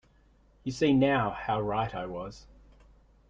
[0.63, 2.47] You see now how right I was.